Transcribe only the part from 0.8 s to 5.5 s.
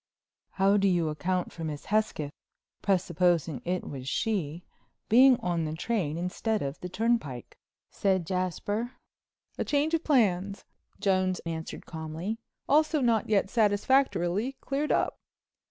you account for Miss Hesketh—presupposing it was she—being